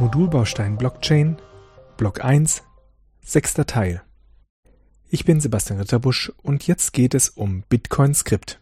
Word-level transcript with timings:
Modulbaustein 0.00 0.76
Blockchain 0.78 1.36
Block 1.96 2.24
1 2.24 2.62
Sechster 3.20 3.66
Teil 3.66 4.02
Ich 5.10 5.24
bin 5.24 5.40
Sebastian 5.40 5.78
Ritterbusch 5.78 6.32
und 6.42 6.66
jetzt 6.66 6.92
geht 6.92 7.14
es 7.14 7.28
um 7.28 7.62
Bitcoin 7.68 8.14
Skript. 8.14 8.60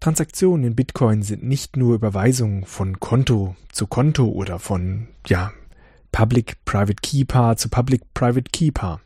Transaktionen 0.00 0.64
in 0.64 0.74
Bitcoin 0.74 1.22
sind 1.22 1.42
nicht 1.44 1.76
nur 1.76 1.94
Überweisungen 1.94 2.64
von 2.64 3.00
Konto 3.00 3.54
zu 3.70 3.86
Konto 3.86 4.28
oder 4.28 4.58
von 4.58 5.08
ja, 5.26 5.52
Public-Private 6.10 7.02
Key 7.02 7.24
Paar 7.24 7.56
zu 7.56 7.68
Public-Private 7.68 8.50
Key 8.50 8.70
Paar. 8.70 9.03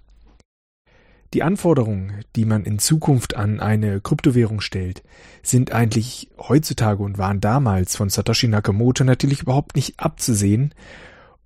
Die 1.34 1.42
Anforderungen, 1.42 2.24
die 2.36 2.46
man 2.46 2.64
in 2.64 2.79
Zukunft 2.79 3.36
an 3.36 3.61
eine 3.61 4.00
Kryptowährung 4.00 4.62
stellt, 4.62 5.03
sind 5.43 5.72
eigentlich 5.72 6.30
heutzutage 6.39 7.03
und 7.03 7.18
waren 7.18 7.40
damals 7.40 7.96
von 7.96 8.08
Satoshi 8.08 8.48
Nakamoto 8.48 9.04
natürlich 9.04 9.43
überhaupt 9.43 9.76
nicht 9.76 10.00
abzusehen. 10.00 10.75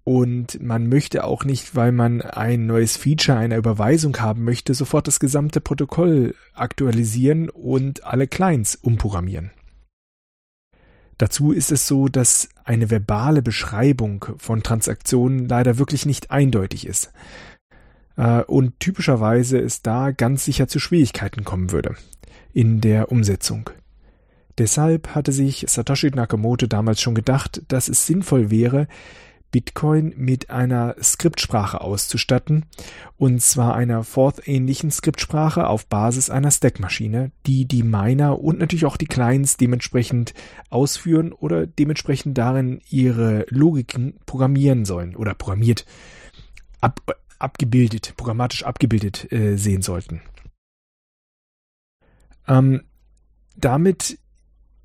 Und 0.04 0.60
man 0.62 0.88
möchte 0.88 1.24
auch 1.24 1.44
nicht, 1.44 1.74
weil 1.74 1.92
man 1.92 2.22
ein 2.22 2.66
neues 2.66 2.96
Feature 2.96 3.38
einer 3.38 3.56
Überweisung 3.56 4.16
haben 4.18 4.44
möchte, 4.44 4.74
sofort 4.74 5.08
das 5.08 5.20
gesamte 5.20 5.60
Protokoll 5.60 6.34
aktualisieren 6.54 7.48
und 7.48 8.04
alle 8.04 8.28
Clients 8.28 8.76
umprogrammieren. 8.76 9.50
Dazu 11.18 11.52
ist 11.52 11.70
es 11.70 11.86
so, 11.86 12.08
dass 12.08 12.48
eine 12.64 12.90
verbale 12.90 13.42
Beschreibung 13.42 14.24
von 14.38 14.64
Transaktionen 14.64 15.48
leider 15.48 15.78
wirklich 15.78 16.04
nicht 16.04 16.32
eindeutig 16.32 16.86
ist. 16.86 17.12
Äh, 18.16 18.42
und 18.42 18.78
typischerweise 18.80 19.58
es 19.58 19.82
da 19.82 20.10
ganz 20.10 20.44
sicher 20.44 20.68
zu 20.68 20.78
Schwierigkeiten 20.78 21.44
kommen 21.44 21.72
würde 21.72 21.96
in 22.52 22.80
der 22.80 23.10
Umsetzung. 23.10 23.70
Deshalb 24.58 25.14
hatte 25.14 25.32
sich 25.32 25.64
Satoshi 25.68 26.10
Nakamoto 26.10 26.66
damals 26.66 27.00
schon 27.00 27.14
gedacht, 27.14 27.62
dass 27.68 27.88
es 27.88 28.06
sinnvoll 28.06 28.50
wäre, 28.50 28.86
Bitcoin 29.50 30.14
mit 30.16 30.50
einer 30.50 30.96
Skriptsprache 31.00 31.82
auszustatten, 31.82 32.64
und 33.18 33.40
zwar 33.42 33.74
einer 33.74 34.02
Forth-ähnlichen 34.02 34.90
Skriptsprache 34.90 35.66
auf 35.66 35.86
Basis 35.86 36.30
einer 36.30 36.50
Stackmaschine, 36.50 37.32
die 37.46 37.66
die 37.66 37.82
Miner 37.82 38.40
und 38.40 38.58
natürlich 38.58 38.86
auch 38.86 38.96
die 38.96 39.06
Clients 39.06 39.58
dementsprechend 39.58 40.32
ausführen 40.70 41.32
oder 41.32 41.66
dementsprechend 41.66 42.36
darin 42.38 42.80
ihre 42.88 43.44
Logiken 43.50 44.14
programmieren 44.24 44.86
sollen 44.86 45.14
oder 45.16 45.34
programmiert 45.34 45.84
ab, 46.80 47.00
abgebildet, 47.42 48.14
programmatisch 48.16 48.64
abgebildet 48.64 49.30
äh, 49.32 49.56
sehen 49.56 49.82
sollten. 49.82 50.20
Ähm, 52.48 52.82
damit 53.56 54.18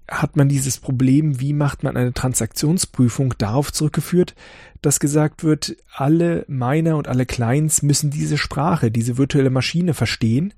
hat 0.10 0.38
man 0.38 0.48
dieses 0.48 0.78
Problem, 0.78 1.42
wie 1.42 1.54
macht 1.54 1.84
man 1.84 1.98
eine 1.98 2.14
Transaktionsprüfung, 2.14 3.34
darauf 3.38 3.74
zurückgeführt, 3.74 4.36
dass 4.82 5.00
gesagt 5.00 5.44
wird, 5.44 5.76
alle 5.94 6.46
Miner 6.48 6.96
und 6.96 7.08
alle 7.08 7.26
Clients 7.26 7.82
müssen 7.82 8.10
diese 8.10 8.38
Sprache, 8.38 8.90
diese 8.90 9.18
virtuelle 9.18 9.50
Maschine 9.50 9.94
verstehen 9.94 10.54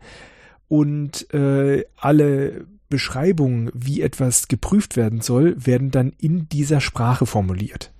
und 0.68 1.34
äh, 1.34 1.84
alle 1.98 2.68
Beschreibungen, 2.90 3.72
wie 3.74 4.02
etwas 4.02 4.48
geprüft 4.48 4.96
werden 4.96 5.22
soll, 5.22 5.56
werden 5.66 5.90
dann 5.90 6.14
in 6.18 6.48
dieser 6.50 6.82
Sprache 6.82 7.26
formuliert. 7.26 7.92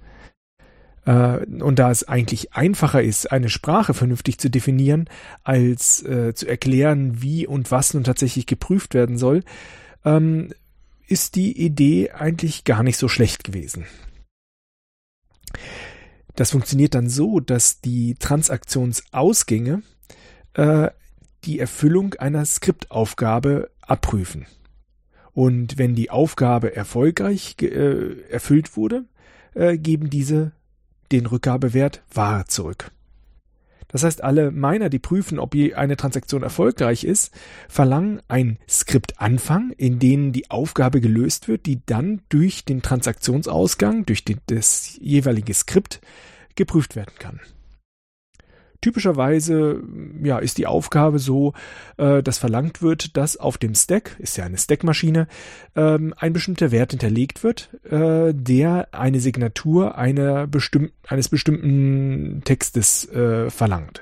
Äh, 1.10 1.46
und 1.46 1.80
da 1.80 1.90
es 1.90 2.08
eigentlich 2.08 2.54
einfacher 2.54 3.02
ist, 3.02 3.32
eine 3.32 3.50
Sprache 3.50 3.96
vernünftig 3.96 4.38
zu 4.38 4.50
definieren, 4.50 5.10
als 5.44 6.04
äh, 6.04 6.36
zu 6.36 6.48
erklären, 6.48 7.22
wie 7.22 7.48
und 7.48 7.72
was 7.72 7.96
nun 7.96 8.04
tatsächlich 8.04 8.46
geprüft 8.46 8.94
werden 8.94 9.18
soll, 9.18 9.44
ähm, 10.06 10.54
ist 11.08 11.36
die 11.36 11.60
Idee 11.60 12.12
eigentlich 12.12 12.64
gar 12.64 12.84
nicht 12.84 12.98
so 12.98 13.08
schlecht 13.08 13.44
gewesen. 13.44 13.86
Das 16.36 16.52
funktioniert 16.52 16.94
dann 16.94 17.10
so, 17.10 17.40
dass 17.40 17.82
die 17.82 18.14
Transaktionsausgänge 18.14 19.82
äh, 20.54 20.90
die 21.44 21.60
Erfüllung 21.60 22.14
einer 22.16 22.46
Skriptaufgabe 22.46 23.72
abprüfen. 23.82 24.46
Und 25.34 25.80
wenn 25.80 25.96
die 25.96 26.12
Aufgabe 26.12 26.76
erfolgreich 26.76 27.56
äh, 27.62 28.22
erfüllt 28.30 28.78
wurde, 28.78 29.06
äh, 29.56 29.78
geben 29.78 30.12
diese 30.12 30.52
den 31.12 31.26
Rückgabewert 31.26 32.04
wahr 32.14 32.46
zurück. 32.48 32.92
Das 33.90 34.04
heißt, 34.04 34.24
alle 34.24 34.52
Miner, 34.52 34.90
die 34.90 35.00
prüfen, 35.00 35.40
ob 35.40 35.56
eine 35.56 35.98
Transaktion 35.98 36.44
erfolgreich 36.44 37.04
ist, 37.04 37.34
verlangen 37.68 38.22
ein 38.28 38.60
Skriptanfang, 38.70 39.72
in 39.78 39.98
dem 39.98 40.32
die 40.32 40.52
Aufgabe 40.52 41.02
gelöst 41.02 41.48
wird, 41.48 41.66
die 41.66 41.82
dann 41.86 42.22
durch 42.30 42.66
den 42.66 42.84
Transaktionsausgang, 42.84 44.06
durch 44.06 44.24
den, 44.24 44.40
das 44.46 44.98
jeweilige 45.02 45.56
Skript 45.56 46.02
geprüft 46.56 46.96
werden 46.96 47.16
kann. 47.18 47.40
Typischerweise 48.82 49.84
ja, 50.24 50.40
ist 50.40 50.58
die 50.58 50.68
Aufgabe 50.68 51.20
so, 51.20 51.54
äh, 51.98 52.24
dass 52.24 52.38
verlangt 52.38 52.82
wird, 52.82 53.18
dass 53.18 53.36
auf 53.36 53.58
dem 53.58 53.76
Stack, 53.76 54.16
ist 54.20 54.38
ja 54.38 54.46
eine 54.46 54.58
Stackmaschine, 54.58 55.28
ähm, 55.76 56.14
ein 56.18 56.32
bestimmter 56.32 56.72
Wert 56.72 56.92
hinterlegt 56.92 57.44
wird, 57.44 57.70
äh, 57.90 58.34
der 58.34 58.88
eine 58.92 59.20
Signatur 59.20 59.98
einer 59.98 60.48
bestimm 60.48 60.92
eines 61.08 61.28
bestimmten 61.28 62.42
Textes 62.46 63.08
äh, 63.10 63.50
verlangt. 63.50 64.02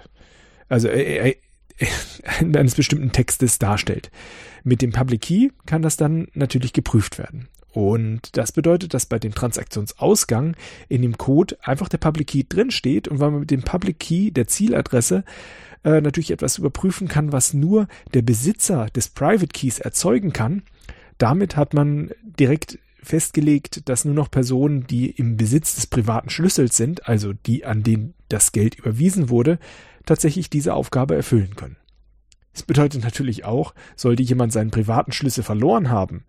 Also 0.70 0.90
äh, 0.90 1.30
äh, 1.30 1.36
eines 2.40 2.76
bestimmten 2.76 3.12
Textes 3.12 3.60
darstellt. 3.60 4.12
Mit 4.64 4.82
dem 4.82 4.92
Public 4.92 5.22
Key 5.22 5.50
kann 5.66 5.82
das 5.82 5.98
dann 5.98 6.28
natürlich 6.34 6.74
geprüft 6.74 7.18
werden. 7.18 7.48
Und 7.78 8.36
das 8.36 8.54
bedeutet, 8.54 8.96
dass 8.96 9.06
bei 9.06 9.20
dem 9.20 9.36
Transaktionsausgang 9.36 10.56
in 10.90 11.04
dem 11.04 11.16
Code 11.16 11.60
einfach 11.62 11.90
der 11.90 12.00
Public 12.00 12.26
Key 12.26 12.44
drin 12.50 12.72
steht 12.72 13.08
und 13.08 13.20
weil 13.20 13.30
man 13.30 13.42
mit 13.42 13.52
dem 13.52 13.62
Public 13.62 14.00
Key 14.00 14.32
der 14.32 14.48
Zieladresse 14.48 15.24
äh, 15.84 16.02
natürlich 16.02 16.32
etwas 16.32 16.58
überprüfen 16.58 17.08
kann, 17.08 17.32
was 17.32 17.54
nur 17.54 17.88
der 18.16 18.24
Besitzer 18.24 18.88
des 18.88 19.10
Private 19.10 19.50
Keys 19.50 19.78
erzeugen 19.78 20.34
kann, 20.34 20.64
damit 21.20 21.56
hat 21.56 21.76
man 21.76 22.10
direkt 22.24 22.80
festgelegt, 23.04 23.88
dass 23.88 24.06
nur 24.06 24.16
noch 24.16 24.32
Personen, 24.32 24.88
die 24.88 25.12
im 25.12 25.38
Besitz 25.38 25.76
des 25.76 25.86
privaten 25.86 26.32
Schlüssels 26.32 26.76
sind, 26.78 27.08
also 27.08 27.34
die, 27.34 27.64
an 27.64 27.84
denen 27.84 28.16
das 28.28 28.54
Geld 28.54 28.74
überwiesen 28.74 29.30
wurde, 29.30 29.60
tatsächlich 30.04 30.50
diese 30.50 30.74
Aufgabe 30.74 31.14
erfüllen 31.14 31.56
können. 31.56 31.78
Das 32.54 32.64
bedeutet 32.64 33.04
natürlich 33.04 33.46
auch, 33.46 33.76
sollte 33.96 34.24
jemand 34.24 34.52
seinen 34.52 34.72
privaten 34.72 35.12
Schlüssel 35.12 35.44
verloren 35.44 35.92
haben, 35.92 36.24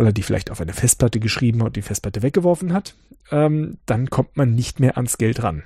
weil 0.00 0.06
er 0.06 0.12
die 0.14 0.22
vielleicht 0.22 0.50
auf 0.50 0.62
eine 0.62 0.72
Festplatte 0.72 1.20
geschrieben 1.20 1.60
hat 1.60 1.66
und 1.66 1.76
die 1.76 1.82
Festplatte 1.82 2.22
weggeworfen 2.22 2.72
hat, 2.72 2.94
ähm, 3.30 3.76
dann 3.84 4.08
kommt 4.08 4.34
man 4.34 4.54
nicht 4.54 4.80
mehr 4.80 4.96
ans 4.96 5.18
Geld 5.18 5.42
ran. 5.42 5.62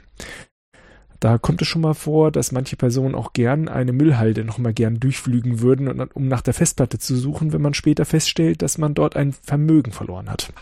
Da 1.21 1.39
kommt 1.39 1.63
es 1.63 1.69
schon 1.69 1.83
mal 1.83 1.95
vor, 1.95 2.33
dass 2.33 2.51
manche 2.51 2.75
Personen 2.75 3.15
auch 3.15 3.33
gern 3.33 3.69
eine 3.69 3.93
Müllhalde 3.93 4.43
nochmal 4.45 4.75
gern 4.75 4.99
durchflügen 4.99 5.61
würden, 5.61 6.01
um 6.01 6.27
nach 6.27 6.41
der 6.41 6.53
Festplatte 6.53 6.99
zu 6.99 7.15
suchen, 7.15 7.53
wenn 7.53 7.63
man 7.63 7.75
später 7.75 8.05
feststellt, 8.05 8.61
dass 8.61 8.77
man 8.77 8.95
dort 8.95 9.15
ein 9.15 9.35
Vermögen 9.35 9.93
verloren 9.93 10.29
hat. 10.29 10.53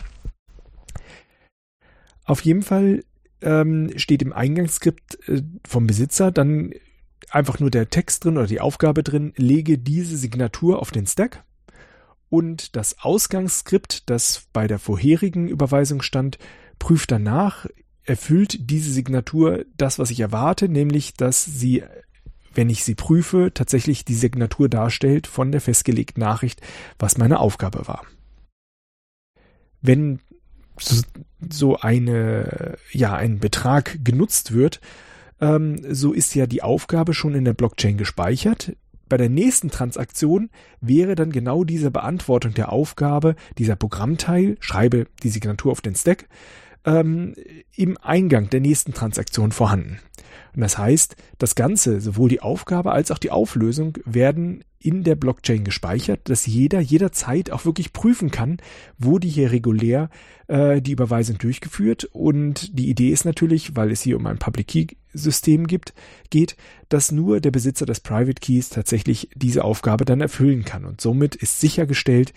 Auf 2.25 2.41
jeden 2.41 2.61
Fall 2.61 3.03
ähm, 3.41 3.89
steht 3.95 4.21
im 4.21 4.33
Eingangsskript 4.33 5.17
äh, 5.27 5.41
vom 5.67 5.87
Besitzer 5.87 6.31
dann 6.31 6.73
einfach 7.31 7.59
nur 7.59 7.71
der 7.71 7.89
Text 7.89 8.23
drin 8.23 8.37
oder 8.37 8.45
die 8.45 8.61
Aufgabe 8.61 9.01
drin, 9.01 9.33
lege 9.35 9.79
diese 9.79 10.15
Signatur 10.15 10.79
auf 10.79 10.91
den 10.91 11.07
Stack 11.07 11.43
und 12.33 12.75
das 12.75 12.97
Ausgangsskript, 12.97 14.09
das 14.09 14.47
bei 14.53 14.65
der 14.65 14.79
vorherigen 14.79 15.47
Überweisung 15.47 16.01
stand, 16.01 16.39
prüft 16.79 17.11
danach, 17.11 17.67
erfüllt 18.05 18.71
diese 18.71 18.91
Signatur 18.91 19.65
das, 19.77 19.99
was 19.99 20.09
ich 20.09 20.19
erwarte, 20.19 20.67
nämlich, 20.67 21.13
dass 21.13 21.45
sie, 21.45 21.83
wenn 22.55 22.71
ich 22.71 22.83
sie 22.83 22.95
prüfe, 22.95 23.51
tatsächlich 23.53 24.03
die 24.03 24.15
Signatur 24.15 24.67
darstellt 24.67 25.27
von 25.27 25.51
der 25.51 25.61
festgelegten 25.61 26.21
Nachricht, 26.21 26.59
was 26.97 27.19
meine 27.19 27.37
Aufgabe 27.37 27.87
war. 27.87 28.03
Wenn 29.83 30.19
so 31.51 31.77
eine, 31.77 32.79
ja, 32.91 33.15
ein 33.15 33.37
Betrag 33.37 34.03
genutzt 34.03 34.53
wird, 34.53 34.81
ähm, 35.39 35.79
so 35.93 36.13
ist 36.13 36.33
ja 36.33 36.47
die 36.47 36.63
Aufgabe 36.63 37.13
schon 37.13 37.35
in 37.35 37.45
der 37.45 37.53
Blockchain 37.53 37.95
gespeichert 37.95 38.75
bei 39.13 39.17
der 39.17 39.29
nächsten 39.29 39.69
Transaktion 39.69 40.49
wäre 40.81 41.13
dann 41.13 41.31
genau 41.31 41.63
diese 41.63 41.91
Beantwortung 41.91 42.55
der 42.55 42.71
Aufgabe, 42.71 43.35
dieser 43.59 43.75
Programmteil, 43.75 44.57
schreibe 44.59 45.05
die 45.21 45.29
Signatur 45.29 45.71
auf 45.71 45.81
den 45.81 45.93
Stack, 45.93 46.27
ähm, 46.85 47.33
im 47.75 47.97
Eingang 48.01 48.49
der 48.49 48.59
nächsten 48.59 48.93
Transaktion 48.93 49.51
vorhanden. 49.51 49.99
Und 50.55 50.61
das 50.61 50.77
heißt, 50.77 51.15
das 51.39 51.55
Ganze, 51.55 51.99
sowohl 51.99 52.29
die 52.29 52.41
Aufgabe 52.41 52.91
als 52.91 53.11
auch 53.11 53.17
die 53.17 53.31
Auflösung, 53.31 53.97
werden 54.05 54.63
in 54.79 55.03
der 55.03 55.15
Blockchain 55.15 55.63
gespeichert, 55.63 56.29
dass 56.29 56.45
jeder 56.45 56.79
jederzeit 56.79 57.51
auch 57.51 57.65
wirklich 57.65 57.93
prüfen 57.93 58.31
kann, 58.31 58.57
wurde 58.97 59.27
hier 59.27 59.51
regulär 59.51 60.09
äh, 60.47 60.81
die 60.81 60.91
Überweisung 60.91 61.37
durchgeführt. 61.37 62.09
Und 62.11 62.77
die 62.77 62.89
Idee 62.89 63.09
ist 63.09 63.23
natürlich, 63.23 63.75
weil 63.75 63.91
es 63.91 64.01
hier 64.01 64.17
um 64.17 64.27
ein 64.27 64.39
Public 64.39 64.67
Key 64.67 64.87
System 65.13 65.67
gibt, 65.67 65.93
geht, 66.29 66.57
dass 66.89 67.11
nur 67.11 67.39
der 67.39 67.51
Besitzer 67.51 67.85
des 67.85 68.01
Private 68.01 68.41
Keys 68.41 68.69
tatsächlich 68.69 69.29
diese 69.35 69.63
Aufgabe 69.63 70.05
dann 70.05 70.21
erfüllen 70.21 70.65
kann. 70.65 70.85
Und 70.85 70.99
somit 70.99 71.35
ist 71.35 71.61
sichergestellt, 71.61 72.33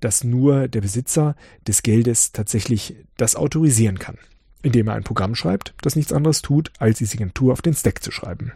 dass 0.00 0.24
nur 0.24 0.68
der 0.68 0.80
Besitzer 0.80 1.36
des 1.66 1.82
Geldes 1.82 2.32
tatsächlich 2.32 2.96
das 3.16 3.36
autorisieren 3.36 3.98
kann, 3.98 4.18
indem 4.62 4.88
er 4.88 4.94
ein 4.94 5.04
Programm 5.04 5.34
schreibt, 5.34 5.74
das 5.82 5.96
nichts 5.96 6.12
anderes 6.12 6.42
tut, 6.42 6.72
als 6.78 6.98
die 6.98 7.04
Signatur 7.04 7.52
auf 7.52 7.62
den 7.62 7.74
Stack 7.74 8.02
zu 8.02 8.10
schreiben. 8.10 8.52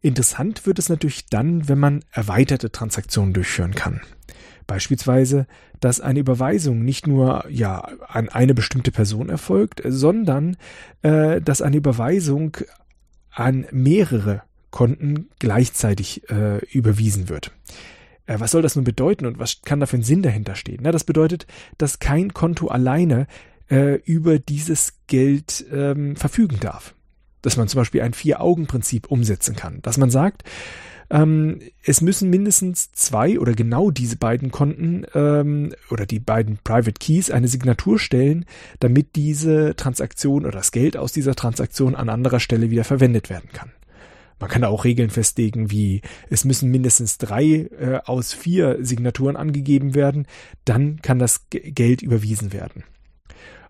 Interessant 0.00 0.66
wird 0.66 0.78
es 0.78 0.90
natürlich 0.90 1.26
dann, 1.26 1.66
wenn 1.66 1.78
man 1.78 2.04
erweiterte 2.12 2.70
Transaktionen 2.70 3.32
durchführen 3.32 3.74
kann. 3.74 4.02
Beispielsweise, 4.66 5.46
dass 5.80 6.00
eine 6.00 6.20
Überweisung 6.20 6.84
nicht 6.84 7.06
nur 7.06 7.46
ja 7.48 7.80
an 8.08 8.28
eine 8.28 8.54
bestimmte 8.54 8.90
Person 8.90 9.30
erfolgt, 9.30 9.82
sondern 9.86 10.56
äh, 11.02 11.40
dass 11.40 11.62
eine 11.62 11.76
Überweisung 11.76 12.56
an 13.30 13.66
mehrere 13.70 14.42
Konten 14.70 15.28
gleichzeitig 15.38 16.28
äh, 16.30 16.58
überwiesen 16.66 17.28
wird. 17.28 17.52
Äh, 18.26 18.40
was 18.40 18.50
soll 18.50 18.62
das 18.62 18.76
nun 18.76 18.84
bedeuten 18.84 19.26
und 19.26 19.38
was 19.38 19.62
kann 19.62 19.80
da 19.80 19.86
für 19.86 19.96
ein 19.96 20.02
Sinn 20.02 20.22
dahinter 20.22 20.54
stehen? 20.54 20.80
Na, 20.82 20.92
das 20.92 21.04
bedeutet, 21.04 21.46
dass 21.78 21.98
kein 21.98 22.32
Konto 22.32 22.68
alleine 22.68 23.26
äh, 23.70 23.96
über 24.04 24.38
dieses 24.38 24.94
Geld 25.06 25.64
ähm, 25.72 26.16
verfügen 26.16 26.58
darf. 26.60 26.94
Dass 27.42 27.56
man 27.56 27.68
zum 27.68 27.80
Beispiel 27.80 28.02
ein 28.02 28.14
Vier-Augen-Prinzip 28.14 29.10
umsetzen 29.10 29.56
kann. 29.56 29.80
Dass 29.82 29.98
man 29.98 30.10
sagt, 30.10 30.44
ähm, 31.10 31.60
es 31.84 32.00
müssen 32.00 32.30
mindestens 32.30 32.92
zwei 32.92 33.38
oder 33.38 33.52
genau 33.52 33.90
diese 33.90 34.16
beiden 34.16 34.50
Konten 34.50 35.04
ähm, 35.14 35.74
oder 35.90 36.06
die 36.06 36.20
beiden 36.20 36.58
Private 36.64 36.98
Keys 36.98 37.30
eine 37.30 37.48
Signatur 37.48 37.98
stellen, 37.98 38.46
damit 38.80 39.14
diese 39.16 39.76
Transaktion 39.76 40.44
oder 40.44 40.52
das 40.52 40.72
Geld 40.72 40.96
aus 40.96 41.12
dieser 41.12 41.34
Transaktion 41.34 41.94
an 41.94 42.08
anderer 42.08 42.40
Stelle 42.40 42.70
wieder 42.70 42.84
verwendet 42.84 43.28
werden 43.28 43.50
kann. 43.52 43.70
Man 44.38 44.50
kann 44.50 44.62
da 44.62 44.68
auch 44.68 44.84
Regeln 44.84 45.10
festlegen, 45.10 45.70
wie 45.70 46.02
es 46.30 46.44
müssen 46.44 46.70
mindestens 46.70 47.18
drei 47.18 47.44
äh, 47.78 48.00
aus 48.04 48.32
vier 48.32 48.78
Signaturen 48.80 49.36
angegeben 49.36 49.94
werden, 49.94 50.26
dann 50.64 51.00
kann 51.02 51.18
das 51.18 51.48
G 51.50 51.70
Geld 51.70 52.02
überwiesen 52.02 52.52
werden. 52.52 52.84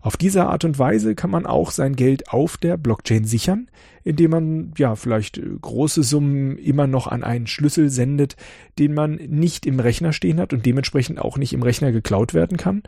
Auf 0.05 0.17
diese 0.17 0.45
Art 0.45 0.63
und 0.65 0.77
Weise 0.77 1.15
kann 1.15 1.31
man 1.31 1.47
auch 1.47 1.71
sein 1.71 1.95
Geld 1.95 2.29
auf 2.29 2.57
der 2.57 2.77
Blockchain 2.77 3.25
sichern, 3.25 3.71
indem 4.03 4.29
man 4.29 4.71
ja 4.77 4.95
vielleicht 4.95 5.41
große 5.61 6.03
Summen 6.03 6.59
immer 6.59 6.85
noch 6.85 7.07
an 7.07 7.23
einen 7.23 7.47
Schlüssel 7.47 7.89
sendet, 7.89 8.35
den 8.77 8.93
man 8.93 9.15
nicht 9.15 9.65
im 9.65 9.79
Rechner 9.79 10.13
stehen 10.13 10.39
hat 10.39 10.53
und 10.53 10.63
dementsprechend 10.63 11.19
auch 11.19 11.39
nicht 11.39 11.53
im 11.53 11.63
Rechner 11.63 11.91
geklaut 11.91 12.35
werden 12.35 12.55
kann, 12.55 12.83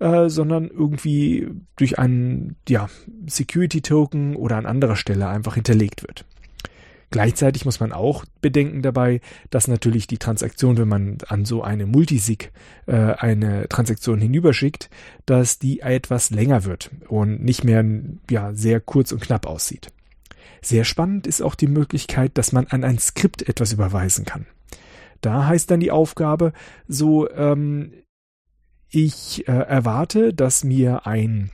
äh, 0.00 0.28
sondern 0.28 0.66
irgendwie 0.66 1.46
durch 1.76 2.00
einen 2.00 2.56
ja, 2.68 2.88
Security 3.28 3.80
Token 3.80 4.34
oder 4.34 4.56
an 4.56 4.66
anderer 4.66 4.96
Stelle 4.96 5.28
einfach 5.28 5.54
hinterlegt 5.54 6.02
wird. 6.02 6.24
Gleichzeitig 7.10 7.64
muss 7.64 7.78
man 7.78 7.92
auch 7.92 8.24
bedenken 8.40 8.82
dabei, 8.82 9.20
dass 9.50 9.68
natürlich 9.68 10.06
die 10.06 10.18
Transaktion, 10.18 10.76
wenn 10.76 10.88
man 10.88 11.18
an 11.28 11.44
so 11.44 11.62
eine 11.62 11.86
Multisig 11.86 12.52
äh, 12.86 12.92
eine 12.92 13.68
Transaktion 13.68 14.20
hinüberschickt, 14.20 14.90
dass 15.24 15.58
die 15.58 15.80
etwas 15.80 16.30
länger 16.30 16.64
wird 16.64 16.90
und 17.08 17.44
nicht 17.44 17.62
mehr 17.62 17.84
ja, 18.28 18.52
sehr 18.54 18.80
kurz 18.80 19.12
und 19.12 19.22
knapp 19.22 19.46
aussieht. 19.46 19.92
Sehr 20.62 20.84
spannend 20.84 21.28
ist 21.28 21.42
auch 21.42 21.54
die 21.54 21.68
Möglichkeit, 21.68 22.32
dass 22.34 22.50
man 22.50 22.66
an 22.66 22.82
ein 22.82 22.98
Skript 22.98 23.48
etwas 23.48 23.72
überweisen 23.72 24.24
kann. 24.24 24.46
Da 25.20 25.46
heißt 25.46 25.70
dann 25.70 25.80
die 25.80 25.92
Aufgabe 25.92 26.52
so, 26.88 27.30
ähm, 27.30 27.92
ich 28.90 29.46
äh, 29.46 29.52
erwarte, 29.52 30.34
dass 30.34 30.64
mir 30.64 31.06
ein 31.06 31.50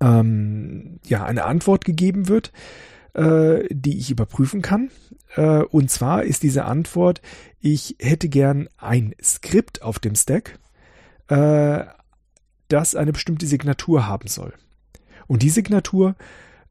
ähm, 0.00 1.00
ja 1.06 1.24
eine 1.24 1.44
Antwort 1.44 1.84
gegeben 1.84 2.28
wird, 2.28 2.52
äh, 3.14 3.64
die 3.70 3.98
ich 3.98 4.10
überprüfen 4.10 4.62
kann. 4.62 4.90
Äh, 5.36 5.62
und 5.62 5.90
zwar 5.90 6.24
ist 6.24 6.42
diese 6.42 6.64
Antwort, 6.64 7.20
ich 7.60 7.96
hätte 8.00 8.28
gern 8.28 8.68
ein 8.76 9.14
Skript 9.22 9.82
auf 9.82 9.98
dem 9.98 10.14
Stack, 10.14 10.58
äh, 11.28 11.84
das 12.68 12.94
eine 12.94 13.12
bestimmte 13.12 13.46
Signatur 13.46 14.06
haben 14.06 14.28
soll. 14.28 14.54
Und 15.26 15.42
die 15.42 15.50
Signatur 15.50 16.16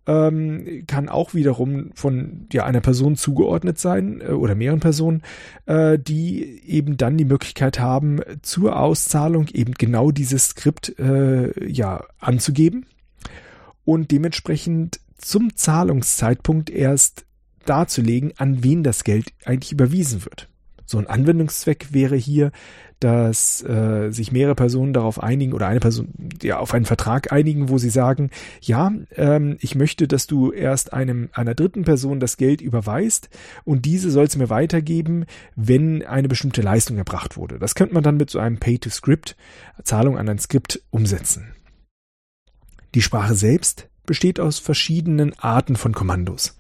ähm, 0.10 0.84
kann 0.88 1.08
auch 1.08 1.34
wiederum 1.34 1.92
von 1.94 2.48
ja, 2.52 2.66
einer 2.66 2.82
Person 2.82 3.16
zugeordnet 3.16 3.78
sein 3.78 4.22
äh, 4.22 4.32
oder 4.32 4.56
mehreren 4.56 4.80
Personen, 4.80 5.22
äh, 5.66 6.00
die 6.00 6.62
eben 6.66 6.98
dann 6.98 7.18
die 7.18 7.26
Möglichkeit 7.26 7.80
haben, 7.80 8.20
zur 8.42 8.80
Auszahlung 8.80 9.48
eben 9.50 9.74
genau 9.74 10.12
dieses 10.12 10.50
Skript 10.50 10.98
äh, 10.98 11.68
ja 11.68 12.04
anzugeben 12.20 12.86
und 13.86 14.12
dementsprechend 14.12 15.00
zum 15.20 15.56
Zahlungszeitpunkt 15.56 16.70
erst 16.70 17.26
darzulegen, 17.66 18.34
an 18.38 18.64
wen 18.64 18.84
das 18.84 19.04
Geld 19.04 19.34
eigentlich 19.46 19.72
überwiesen 19.72 20.26
wird. 20.26 20.50
So 20.86 20.98
ein 20.98 21.06
Anwendungszweck 21.06 21.94
wäre 21.94 22.16
hier, 22.16 22.52
dass 23.00 23.64
äh, 23.64 24.10
sich 24.10 24.32
mehrere 24.32 24.56
Personen 24.56 24.92
darauf 24.92 25.22
einigen 25.22 25.54
oder 25.54 25.68
eine 25.68 25.80
Person 25.80 26.10
ja 26.42 26.58
auf 26.58 26.74
einen 26.74 26.86
Vertrag 26.86 27.32
einigen, 27.32 27.70
wo 27.70 27.78
sie 27.78 27.92
sagen, 27.92 28.32
ja, 28.60 28.92
ähm, 29.16 29.58
ich 29.62 29.76
möchte, 29.76 30.08
dass 30.08 30.26
du 30.28 30.52
erst 30.52 30.92
einem 30.92 31.30
einer 31.32 31.54
dritten 31.54 31.84
Person 31.84 32.20
das 32.20 32.38
Geld 32.38 32.60
überweist 32.60 33.30
und 33.64 33.86
diese 33.86 34.10
soll 34.10 34.26
es 34.26 34.36
mir 34.36 34.50
weitergeben, 34.50 35.26
wenn 35.56 36.04
eine 36.04 36.28
bestimmte 36.28 36.62
Leistung 36.62 36.98
erbracht 36.98 37.38
wurde. 37.38 37.60
Das 37.60 37.76
könnte 37.76 37.94
man 37.94 38.04
dann 38.04 38.18
mit 38.18 38.32
so 38.32 38.40
einem 38.40 38.58
Pay-to-Script, 38.58 39.38
Zahlung 39.84 40.18
an 40.18 40.28
ein 40.28 40.40
Skript 40.40 40.82
umsetzen. 40.90 41.54
Die 42.96 43.02
Sprache 43.04 43.36
selbst 43.36 43.89
besteht 44.10 44.40
aus 44.40 44.58
verschiedenen 44.58 45.38
Arten 45.38 45.76
von 45.76 45.94
Kommandos. 45.94 46.58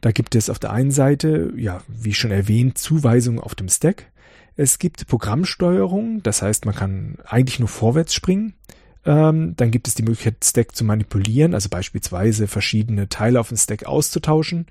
Da 0.00 0.12
gibt 0.12 0.36
es 0.36 0.48
auf 0.48 0.60
der 0.60 0.70
einen 0.70 0.92
Seite, 0.92 1.52
ja, 1.56 1.82
wie 1.88 2.14
schon 2.14 2.30
erwähnt, 2.30 2.78
Zuweisungen 2.78 3.40
auf 3.40 3.56
dem 3.56 3.68
Stack. 3.68 4.12
Es 4.54 4.78
gibt 4.78 5.08
Programmsteuerung, 5.08 6.22
das 6.22 6.42
heißt, 6.42 6.64
man 6.64 6.76
kann 6.76 7.18
eigentlich 7.24 7.58
nur 7.58 7.66
vorwärts 7.66 8.14
springen. 8.14 8.54
Ähm, 9.04 9.54
dann 9.56 9.72
gibt 9.72 9.88
es 9.88 9.96
die 9.96 10.04
Möglichkeit, 10.04 10.44
Stack 10.44 10.76
zu 10.76 10.84
manipulieren, 10.84 11.54
also 11.54 11.68
beispielsweise 11.68 12.46
verschiedene 12.46 13.08
Teile 13.08 13.40
auf 13.40 13.48
dem 13.48 13.56
Stack 13.56 13.84
auszutauschen. 13.86 14.66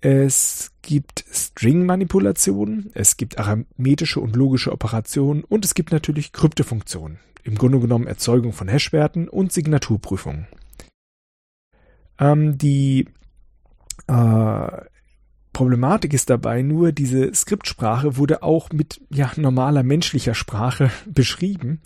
Es 0.00 0.72
gibt 0.80 1.26
String-Manipulationen, 1.30 2.90
es 2.94 3.18
gibt 3.18 3.38
arithmetische 3.38 4.20
und 4.20 4.34
logische 4.34 4.72
Operationen 4.72 5.44
und 5.44 5.66
es 5.66 5.74
gibt 5.74 5.92
natürlich 5.92 6.32
Kryptofunktionen. 6.32 7.18
Im 7.44 7.56
Grunde 7.56 7.80
genommen 7.80 8.06
Erzeugung 8.06 8.54
von 8.54 8.66
Hashwerten 8.66 9.28
und 9.28 9.52
Signaturprüfungen. 9.52 10.46
Ähm, 12.18 12.58
die 12.58 13.08
äh, 14.06 14.68
Problematik 15.52 16.12
ist 16.12 16.28
dabei 16.28 16.60
nur, 16.60 16.92
diese 16.92 17.32
Skriptsprache 17.34 18.16
wurde 18.18 18.42
auch 18.42 18.70
mit 18.72 19.00
ja, 19.10 19.30
normaler 19.36 19.82
menschlicher 19.82 20.34
Sprache 20.34 20.90
beschrieben. 21.06 21.80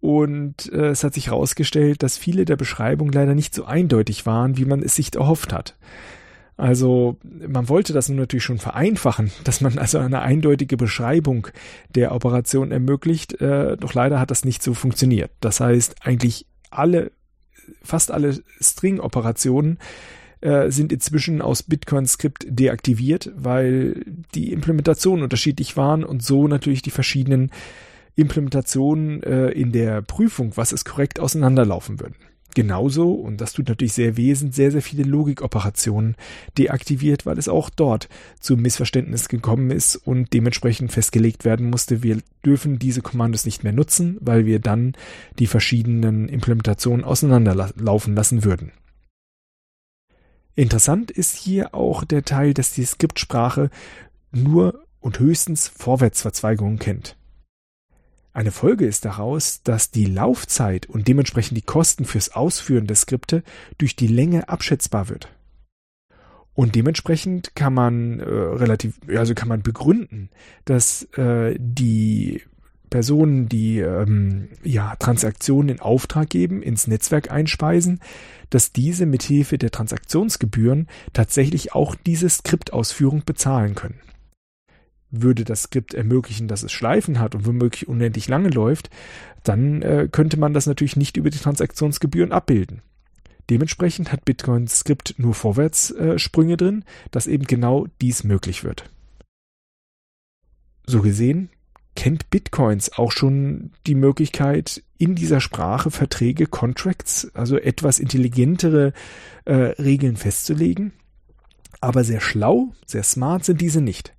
Und 0.00 0.72
äh, 0.72 0.88
es 0.88 1.04
hat 1.04 1.14
sich 1.14 1.28
herausgestellt, 1.28 2.02
dass 2.02 2.16
viele 2.16 2.46
der 2.46 2.56
Beschreibungen 2.56 3.12
leider 3.12 3.34
nicht 3.34 3.54
so 3.54 3.64
eindeutig 3.64 4.26
waren, 4.26 4.56
wie 4.56 4.64
man 4.64 4.82
es 4.82 4.96
sich 4.96 5.14
erhofft 5.14 5.52
hat. 5.52 5.76
Also 6.56 7.16
man 7.22 7.68
wollte 7.68 7.92
das 7.92 8.08
nun 8.08 8.18
natürlich 8.18 8.44
schon 8.44 8.58
vereinfachen, 8.58 9.30
dass 9.44 9.60
man 9.60 9.78
also 9.78 9.98
eine 9.98 10.22
eindeutige 10.22 10.76
Beschreibung 10.76 11.48
der 11.94 12.12
Operation 12.12 12.72
ermöglicht, 12.72 13.40
äh, 13.40 13.76
doch 13.76 13.94
leider 13.94 14.18
hat 14.18 14.30
das 14.30 14.44
nicht 14.44 14.62
so 14.62 14.74
funktioniert. 14.74 15.30
Das 15.40 15.60
heißt, 15.60 15.96
eigentlich 16.02 16.46
alle 16.70 17.12
fast 17.82 18.10
alle 18.10 18.42
String-Operationen 18.60 19.78
äh, 20.40 20.70
sind 20.70 20.92
inzwischen 20.92 21.42
aus 21.42 21.62
Bitcoin-Skript 21.62 22.46
deaktiviert, 22.48 23.30
weil 23.36 24.04
die 24.34 24.52
Implementationen 24.52 25.22
unterschiedlich 25.22 25.76
waren 25.76 26.04
und 26.04 26.22
so 26.22 26.48
natürlich 26.48 26.82
die 26.82 26.90
verschiedenen 26.90 27.50
Implementationen 28.16 29.22
äh, 29.22 29.50
in 29.50 29.72
der 29.72 30.02
Prüfung, 30.02 30.56
was 30.56 30.72
ist 30.72 30.84
korrekt, 30.84 31.20
auseinanderlaufen 31.20 32.00
würden. 32.00 32.16
Genauso, 32.54 33.12
und 33.12 33.40
das 33.40 33.52
tut 33.52 33.68
natürlich 33.68 33.92
sehr 33.92 34.16
wesentlich, 34.16 34.56
sehr, 34.56 34.72
sehr 34.72 34.82
viele 34.82 35.04
Logikoperationen 35.04 36.16
deaktiviert, 36.58 37.26
weil 37.26 37.38
es 37.38 37.48
auch 37.48 37.70
dort 37.70 38.08
zu 38.40 38.56
Missverständnis 38.56 39.28
gekommen 39.28 39.70
ist 39.70 39.96
und 39.96 40.32
dementsprechend 40.32 40.90
festgelegt 40.90 41.44
werden 41.44 41.70
musste, 41.70 42.02
wir 42.02 42.18
dürfen 42.44 42.78
diese 42.78 43.02
Kommandos 43.02 43.44
nicht 43.44 43.62
mehr 43.62 43.72
nutzen, 43.72 44.16
weil 44.20 44.46
wir 44.46 44.58
dann 44.58 44.94
die 45.38 45.46
verschiedenen 45.46 46.28
Implementationen 46.28 47.04
auseinanderlaufen 47.04 48.14
lassen 48.14 48.44
würden. 48.44 48.72
Interessant 50.56 51.10
ist 51.10 51.36
hier 51.36 51.74
auch 51.74 52.04
der 52.04 52.24
Teil, 52.24 52.52
dass 52.52 52.72
die 52.72 52.84
Skriptsprache 52.84 53.70
nur 54.32 54.84
und 55.00 55.18
höchstens 55.18 55.68
Vorwärtsverzweigungen 55.68 56.78
kennt. 56.78 57.16
Eine 58.32 58.52
Folge 58.52 58.86
ist 58.86 59.04
daraus, 59.04 59.62
dass 59.62 59.90
die 59.90 60.06
Laufzeit 60.06 60.86
und 60.86 61.08
dementsprechend 61.08 61.56
die 61.56 61.62
Kosten 61.62 62.04
fürs 62.04 62.32
Ausführen 62.32 62.86
der 62.86 62.96
Skripte 62.96 63.42
durch 63.78 63.96
die 63.96 64.06
Länge 64.06 64.48
abschätzbar 64.48 65.08
wird. 65.08 65.28
Und 66.54 66.74
dementsprechend 66.74 67.56
kann 67.56 67.74
man 67.74 68.20
äh, 68.20 68.24
relativ, 68.24 69.00
also 69.08 69.34
kann 69.34 69.48
man 69.48 69.62
begründen, 69.62 70.30
dass 70.64 71.04
äh, 71.16 71.56
die 71.58 72.42
Personen, 72.90 73.48
die 73.48 73.78
ähm, 73.78 74.48
ja 74.62 74.94
Transaktionen 74.96 75.68
in 75.68 75.80
Auftrag 75.80 76.28
geben, 76.28 76.60
ins 76.62 76.86
Netzwerk 76.86 77.30
einspeisen, 77.30 78.00
dass 78.50 78.72
diese 78.72 79.06
mithilfe 79.06 79.58
der 79.58 79.70
Transaktionsgebühren 79.70 80.88
tatsächlich 81.12 81.72
auch 81.72 81.94
diese 81.94 82.28
Skriptausführung 82.28 83.22
bezahlen 83.24 83.76
können. 83.76 84.00
Würde 85.10 85.44
das 85.44 85.64
Skript 85.64 85.94
ermöglichen, 85.94 86.48
dass 86.48 86.62
es 86.62 86.72
Schleifen 86.72 87.18
hat 87.18 87.34
und 87.34 87.46
womöglich 87.46 87.88
unendlich 87.88 88.28
lange 88.28 88.50
läuft, 88.50 88.90
dann 89.42 89.82
äh, 89.82 90.08
könnte 90.10 90.38
man 90.38 90.54
das 90.54 90.66
natürlich 90.66 90.96
nicht 90.96 91.16
über 91.16 91.30
die 91.30 91.38
Transaktionsgebühren 91.38 92.32
abbilden. 92.32 92.82
Dementsprechend 93.48 94.12
hat 94.12 94.24
Bitcoin 94.24 94.68
Skript 94.68 95.14
nur 95.18 95.34
Vorwärtssprünge 95.34 96.56
drin, 96.56 96.84
dass 97.10 97.26
eben 97.26 97.44
genau 97.44 97.88
dies 98.00 98.22
möglich 98.22 98.62
wird. 98.62 98.88
So 100.86 101.02
gesehen 101.02 101.50
kennt 101.96 102.30
Bitcoins 102.30 102.92
auch 102.92 103.12
schon 103.12 103.72
die 103.86 103.94
Möglichkeit, 103.94 104.82
in 104.96 105.16
dieser 105.16 105.40
Sprache 105.40 105.90
Verträge, 105.90 106.46
Contracts, 106.46 107.30
also 107.34 107.58
etwas 107.58 107.98
intelligentere 107.98 108.92
äh, 109.44 109.54
Regeln 109.54 110.16
festzulegen. 110.16 110.92
Aber 111.80 112.04
sehr 112.04 112.20
schlau, 112.20 112.72
sehr 112.86 113.02
smart 113.02 113.44
sind 113.44 113.60
diese 113.60 113.80
nicht. 113.80 114.14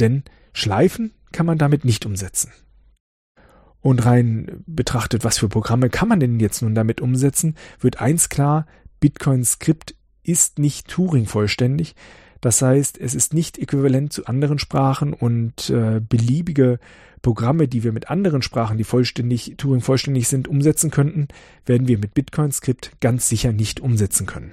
Denn 0.00 0.24
Schleifen 0.52 1.12
kann 1.32 1.46
man 1.46 1.58
damit 1.58 1.84
nicht 1.84 2.06
umsetzen. 2.06 2.52
Und 3.80 4.04
rein 4.04 4.64
betrachtet, 4.66 5.24
was 5.24 5.38
für 5.38 5.48
Programme 5.48 5.88
kann 5.88 6.08
man 6.08 6.20
denn 6.20 6.40
jetzt 6.40 6.62
nun 6.62 6.74
damit 6.74 7.00
umsetzen, 7.00 7.54
wird 7.80 8.00
eins 8.00 8.28
klar, 8.28 8.66
Bitcoin 9.00 9.44
Skript 9.44 9.94
ist 10.22 10.58
nicht 10.58 10.88
Turing 10.88 11.26
vollständig. 11.26 11.94
Das 12.40 12.62
heißt, 12.62 12.98
es 12.98 13.14
ist 13.14 13.34
nicht 13.34 13.58
äquivalent 13.58 14.12
zu 14.12 14.26
anderen 14.26 14.58
Sprachen 14.58 15.12
und 15.12 15.70
äh, 15.70 16.00
beliebige 16.00 16.78
Programme, 17.22 17.66
die 17.66 17.82
wir 17.82 17.92
mit 17.92 18.10
anderen 18.10 18.42
Sprachen, 18.42 18.78
die 18.78 18.84
vollständig, 18.84 19.54
Turing 19.56 19.80
vollständig 19.80 20.28
sind, 20.28 20.46
umsetzen 20.46 20.90
könnten, 20.90 21.28
werden 21.66 21.88
wir 21.88 21.98
mit 21.98 22.14
Bitcoin 22.14 22.52
Skript 22.52 22.92
ganz 23.00 23.28
sicher 23.28 23.52
nicht 23.52 23.80
umsetzen 23.80 24.26
können. 24.26 24.52